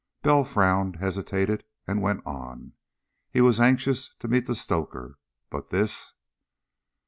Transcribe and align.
Bell 0.23 0.45
frowned, 0.45 0.95
hesitated, 0.95 1.63
and 1.85 2.01
went 2.01 2.25
on. 2.25 2.73
He 3.29 3.39
was 3.39 3.59
anxious 3.59 4.15
to 4.17 4.27
meet 4.27 4.47
the 4.47 4.55
stoker, 4.55 5.19
but 5.51 5.69
this.... 5.69 6.15